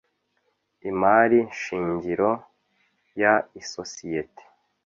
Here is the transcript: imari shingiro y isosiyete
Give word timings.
imari 0.89 1.39
shingiro 1.61 2.31
y 3.19 3.23
isosiyete 3.61 4.43